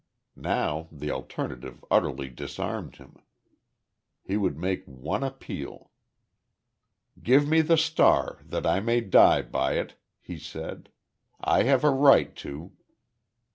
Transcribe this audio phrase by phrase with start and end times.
[0.35, 3.17] Now, the alternative utterly disarmed him.
[4.23, 5.91] He would make one appeal.
[7.21, 10.89] "Give me the Star, that I may die by it," he said.
[11.39, 12.71] "I have a right to."